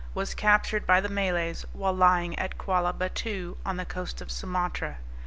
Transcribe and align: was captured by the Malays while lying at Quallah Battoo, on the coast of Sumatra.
was 0.15 0.33
captured 0.33 0.87
by 0.87 0.99
the 0.99 1.07
Malays 1.09 1.63
while 1.73 1.93
lying 1.93 2.33
at 2.39 2.57
Quallah 2.57 2.91
Battoo, 2.91 3.57
on 3.63 3.77
the 3.77 3.85
coast 3.85 4.19
of 4.19 4.31
Sumatra. 4.31 4.97